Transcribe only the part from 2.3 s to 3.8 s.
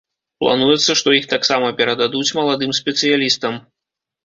маладым спецыялістам.